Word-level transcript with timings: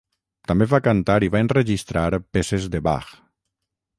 També 0.51 0.67
va 0.71 0.79
cantar 0.87 1.17
i 1.27 1.29
va 1.35 1.41
enregistrar 1.43 2.05
peces 2.37 2.65
de 2.77 2.83
Bach. 2.91 3.15